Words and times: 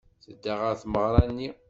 Tedda 0.23 0.53
ɣer 0.61 0.73
tmeɣra-nni. 0.81 1.49